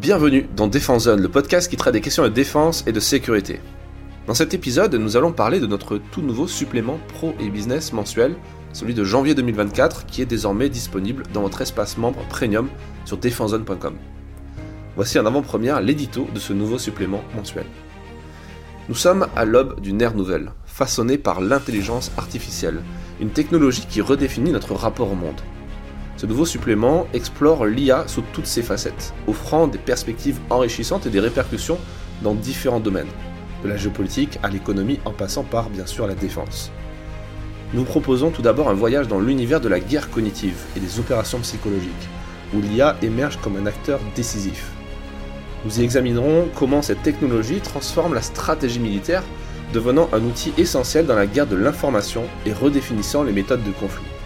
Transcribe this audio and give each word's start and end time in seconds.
Bienvenue 0.00 0.46
dans 0.54 0.68
Défense 0.68 1.04
Zone, 1.04 1.20
le 1.20 1.28
podcast 1.28 1.68
qui 1.68 1.76
traite 1.76 1.92
des 1.92 2.00
questions 2.00 2.22
de 2.22 2.28
défense 2.28 2.84
et 2.86 2.92
de 2.92 3.00
sécurité. 3.00 3.58
Dans 4.28 4.34
cet 4.34 4.54
épisode, 4.54 4.94
nous 4.94 5.16
allons 5.16 5.32
parler 5.32 5.58
de 5.58 5.66
notre 5.66 5.98
tout 5.98 6.22
nouveau 6.22 6.46
supplément 6.46 7.00
pro 7.14 7.34
et 7.40 7.50
business 7.50 7.92
mensuel, 7.92 8.36
celui 8.72 8.94
de 8.94 9.02
janvier 9.02 9.34
2024, 9.34 10.06
qui 10.06 10.22
est 10.22 10.26
désormais 10.26 10.68
disponible 10.68 11.24
dans 11.34 11.42
votre 11.42 11.62
espace 11.62 11.98
membre 11.98 12.20
premium 12.28 12.68
sur 13.06 13.16
défensezone.com. 13.16 13.96
Voici 14.94 15.18
en 15.18 15.26
avant-première 15.26 15.80
l'édito 15.80 16.28
de 16.32 16.38
ce 16.38 16.52
nouveau 16.52 16.78
supplément 16.78 17.24
mensuel. 17.34 17.66
Nous 18.88 18.94
sommes 18.94 19.26
à 19.34 19.44
l'aube 19.44 19.80
d'une 19.80 20.00
ère 20.00 20.14
nouvelle, 20.14 20.52
façonnée 20.64 21.18
par 21.18 21.40
l'intelligence 21.40 22.12
artificielle, 22.16 22.82
une 23.20 23.30
technologie 23.30 23.86
qui 23.90 24.00
redéfinit 24.00 24.52
notre 24.52 24.74
rapport 24.74 25.10
au 25.10 25.16
monde. 25.16 25.40
Ce 26.18 26.26
nouveau 26.26 26.44
supplément 26.44 27.06
explore 27.14 27.64
l'IA 27.64 28.02
sous 28.08 28.24
toutes 28.32 28.48
ses 28.48 28.62
facettes, 28.62 29.14
offrant 29.28 29.68
des 29.68 29.78
perspectives 29.78 30.40
enrichissantes 30.50 31.06
et 31.06 31.10
des 31.10 31.20
répercussions 31.20 31.78
dans 32.22 32.34
différents 32.34 32.80
domaines, 32.80 33.06
de 33.62 33.68
la 33.68 33.76
géopolitique 33.76 34.40
à 34.42 34.48
l'économie 34.48 34.98
en 35.04 35.12
passant 35.12 35.44
par 35.44 35.70
bien 35.70 35.86
sûr 35.86 36.08
la 36.08 36.16
défense. 36.16 36.72
Nous 37.72 37.84
proposons 37.84 38.30
tout 38.30 38.42
d'abord 38.42 38.68
un 38.68 38.74
voyage 38.74 39.06
dans 39.06 39.20
l'univers 39.20 39.60
de 39.60 39.68
la 39.68 39.78
guerre 39.78 40.10
cognitive 40.10 40.56
et 40.76 40.80
des 40.80 40.98
opérations 40.98 41.38
psychologiques, 41.38 42.08
où 42.52 42.60
l'IA 42.60 42.96
émerge 43.00 43.38
comme 43.40 43.56
un 43.56 43.66
acteur 43.66 44.00
décisif. 44.16 44.72
Nous 45.64 45.78
y 45.78 45.84
examinerons 45.84 46.48
comment 46.56 46.82
cette 46.82 47.04
technologie 47.04 47.60
transforme 47.60 48.14
la 48.14 48.22
stratégie 48.22 48.80
militaire, 48.80 49.22
devenant 49.72 50.08
un 50.12 50.24
outil 50.24 50.52
essentiel 50.58 51.06
dans 51.06 51.14
la 51.14 51.26
guerre 51.26 51.46
de 51.46 51.56
l'information 51.56 52.24
et 52.44 52.52
redéfinissant 52.52 53.22
les 53.22 53.32
méthodes 53.32 53.62
de 53.62 53.70
conflit. 53.70 54.17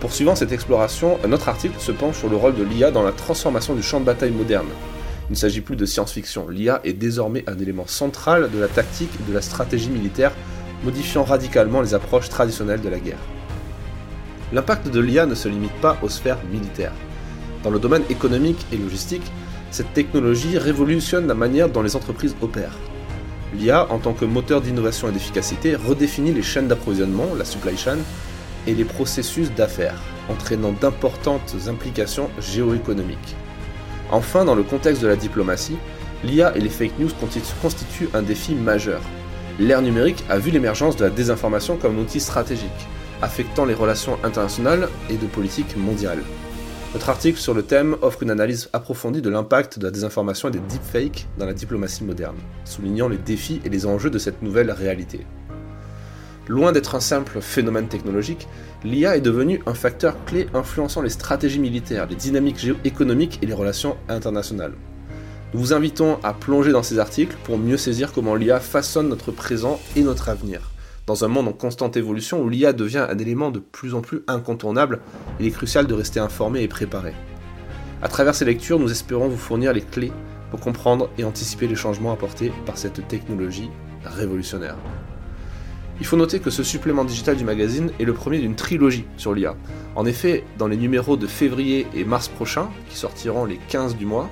Poursuivant 0.00 0.34
cette 0.34 0.52
exploration, 0.52 1.18
un 1.24 1.32
autre 1.32 1.50
article 1.50 1.78
se 1.78 1.92
penche 1.92 2.18
sur 2.18 2.30
le 2.30 2.36
rôle 2.36 2.54
de 2.54 2.62
l'IA 2.62 2.90
dans 2.90 3.02
la 3.02 3.12
transformation 3.12 3.74
du 3.74 3.82
champ 3.82 4.00
de 4.00 4.06
bataille 4.06 4.30
moderne. 4.30 4.68
Il 5.28 5.32
ne 5.32 5.36
s'agit 5.36 5.60
plus 5.60 5.76
de 5.76 5.84
science-fiction, 5.84 6.48
l'IA 6.48 6.80
est 6.84 6.94
désormais 6.94 7.44
un 7.46 7.58
élément 7.58 7.86
central 7.86 8.50
de 8.50 8.58
la 8.58 8.66
tactique 8.66 9.12
et 9.20 9.30
de 9.30 9.34
la 9.34 9.42
stratégie 9.42 9.90
militaire, 9.90 10.32
modifiant 10.84 11.22
radicalement 11.22 11.82
les 11.82 11.92
approches 11.92 12.30
traditionnelles 12.30 12.80
de 12.80 12.88
la 12.88 12.98
guerre. 12.98 13.18
L'impact 14.54 14.88
de 14.88 15.00
l'IA 15.00 15.26
ne 15.26 15.34
se 15.34 15.48
limite 15.48 15.78
pas 15.82 15.98
aux 16.02 16.08
sphères 16.08 16.42
militaires. 16.50 16.94
Dans 17.62 17.70
le 17.70 17.78
domaine 17.78 18.02
économique 18.08 18.64
et 18.72 18.78
logistique, 18.78 19.30
cette 19.70 19.92
technologie 19.92 20.56
révolutionne 20.56 21.26
la 21.26 21.34
manière 21.34 21.68
dont 21.68 21.82
les 21.82 21.94
entreprises 21.94 22.34
opèrent. 22.40 22.78
L'IA, 23.54 23.86
en 23.92 23.98
tant 23.98 24.14
que 24.14 24.24
moteur 24.24 24.62
d'innovation 24.62 25.10
et 25.10 25.12
d'efficacité, 25.12 25.76
redéfinit 25.76 26.32
les 26.32 26.42
chaînes 26.42 26.68
d'approvisionnement, 26.68 27.26
la 27.36 27.44
supply 27.44 27.76
chain, 27.76 27.98
et 28.66 28.74
les 28.74 28.84
processus 28.84 29.50
d'affaires, 29.52 30.00
entraînant 30.28 30.72
d'importantes 30.72 31.56
implications 31.68 32.30
géoéconomiques. 32.40 33.36
Enfin, 34.10 34.44
dans 34.44 34.54
le 34.54 34.62
contexte 34.62 35.02
de 35.02 35.08
la 35.08 35.16
diplomatie, 35.16 35.76
l'IA 36.24 36.56
et 36.56 36.60
les 36.60 36.68
fake 36.68 36.98
news 36.98 37.10
constituent 37.60 38.08
un 38.14 38.22
défi 38.22 38.54
majeur. 38.54 39.00
L'ère 39.58 39.82
numérique 39.82 40.24
a 40.28 40.38
vu 40.38 40.50
l'émergence 40.50 40.96
de 40.96 41.04
la 41.04 41.10
désinformation 41.10 41.76
comme 41.76 41.98
outil 41.98 42.20
stratégique, 42.20 42.70
affectant 43.22 43.64
les 43.64 43.74
relations 43.74 44.18
internationales 44.24 44.88
et 45.08 45.16
de 45.16 45.26
politique 45.26 45.76
mondiale. 45.76 46.22
Notre 46.92 47.08
article 47.08 47.38
sur 47.38 47.54
le 47.54 47.62
thème 47.62 47.96
offre 48.02 48.24
une 48.24 48.30
analyse 48.30 48.68
approfondie 48.72 49.22
de 49.22 49.30
l'impact 49.30 49.78
de 49.78 49.84
la 49.84 49.92
désinformation 49.92 50.48
et 50.48 50.52
des 50.52 50.58
deepfakes 50.58 51.28
dans 51.38 51.46
la 51.46 51.54
diplomatie 51.54 52.02
moderne, 52.02 52.36
soulignant 52.64 53.08
les 53.08 53.16
défis 53.16 53.60
et 53.64 53.68
les 53.68 53.86
enjeux 53.86 54.10
de 54.10 54.18
cette 54.18 54.42
nouvelle 54.42 54.72
réalité. 54.72 55.24
Loin 56.50 56.72
d'être 56.72 56.96
un 56.96 57.00
simple 57.00 57.40
phénomène 57.40 57.86
technologique, 57.86 58.48
l'IA 58.82 59.16
est 59.16 59.20
devenue 59.20 59.62
un 59.66 59.74
facteur 59.74 60.16
clé 60.24 60.48
influençant 60.52 61.00
les 61.00 61.08
stratégies 61.08 61.60
militaires, 61.60 62.08
les 62.10 62.16
dynamiques 62.16 62.58
géoéconomiques 62.58 63.38
et 63.40 63.46
les 63.46 63.54
relations 63.54 63.96
internationales. 64.08 64.72
Nous 65.54 65.60
vous 65.60 65.72
invitons 65.72 66.18
à 66.24 66.34
plonger 66.34 66.72
dans 66.72 66.82
ces 66.82 66.98
articles 66.98 67.36
pour 67.44 67.56
mieux 67.56 67.76
saisir 67.76 68.12
comment 68.12 68.34
l'IA 68.34 68.58
façonne 68.58 69.08
notre 69.08 69.30
présent 69.30 69.78
et 69.94 70.02
notre 70.02 70.28
avenir. 70.28 70.72
Dans 71.06 71.24
un 71.24 71.28
monde 71.28 71.46
en 71.46 71.52
constante 71.52 71.96
évolution 71.96 72.42
où 72.42 72.48
l'IA 72.48 72.72
devient 72.72 73.06
un 73.08 73.18
élément 73.18 73.52
de 73.52 73.60
plus 73.60 73.94
en 73.94 74.00
plus 74.00 74.24
incontournable, 74.26 74.98
il 75.38 75.46
est 75.46 75.52
crucial 75.52 75.86
de 75.86 75.94
rester 75.94 76.18
informé 76.18 76.62
et 76.62 76.68
préparé. 76.68 77.12
À 78.02 78.08
travers 78.08 78.34
ces 78.34 78.44
lectures, 78.44 78.80
nous 78.80 78.90
espérons 78.90 79.28
vous 79.28 79.36
fournir 79.36 79.72
les 79.72 79.82
clés 79.82 80.10
pour 80.50 80.58
comprendre 80.58 81.10
et 81.16 81.22
anticiper 81.22 81.68
les 81.68 81.76
changements 81.76 82.12
apportés 82.12 82.50
par 82.66 82.76
cette 82.76 83.06
technologie 83.06 83.70
révolutionnaire. 84.04 84.74
Il 86.00 86.06
faut 86.06 86.16
noter 86.16 86.40
que 86.40 86.50
ce 86.50 86.62
supplément 86.62 87.04
digital 87.04 87.36
du 87.36 87.44
magazine 87.44 87.90
est 88.00 88.04
le 88.04 88.14
premier 88.14 88.38
d'une 88.38 88.54
trilogie 88.54 89.04
sur 89.18 89.34
l'IA. 89.34 89.54
En 89.94 90.06
effet, 90.06 90.44
dans 90.56 90.66
les 90.66 90.78
numéros 90.78 91.16
de 91.16 91.26
février 91.26 91.86
et 91.94 92.04
mars 92.04 92.28
prochains, 92.28 92.70
qui 92.88 92.96
sortiront 92.96 93.44
les 93.44 93.58
15 93.68 93.96
du 93.96 94.06
mois, 94.06 94.30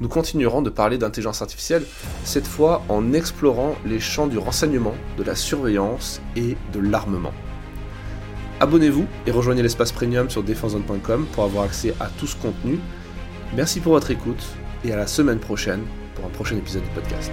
nous 0.00 0.08
continuerons 0.08 0.60
de 0.60 0.68
parler 0.68 0.98
d'intelligence 0.98 1.40
artificielle, 1.40 1.84
cette 2.24 2.46
fois 2.46 2.82
en 2.90 3.14
explorant 3.14 3.76
les 3.86 3.98
champs 3.98 4.26
du 4.26 4.36
renseignement, 4.36 4.94
de 5.16 5.22
la 5.22 5.34
surveillance 5.34 6.20
et 6.36 6.56
de 6.74 6.80
l'armement. 6.80 7.32
Abonnez-vous 8.60 9.06
et 9.26 9.30
rejoignez 9.30 9.62
l'espace 9.62 9.92
premium 9.92 10.28
sur 10.28 10.42
defensezone.com 10.42 11.26
pour 11.32 11.44
avoir 11.44 11.64
accès 11.64 11.94
à 11.98 12.08
tout 12.18 12.26
ce 12.26 12.36
contenu. 12.36 12.78
Merci 13.54 13.80
pour 13.80 13.92
votre 13.92 14.10
écoute 14.10 14.44
et 14.84 14.92
à 14.92 14.96
la 14.96 15.06
semaine 15.06 15.38
prochaine 15.38 15.82
pour 16.14 16.26
un 16.26 16.30
prochain 16.30 16.56
épisode 16.56 16.82
du 16.82 16.90
podcast. 16.90 17.32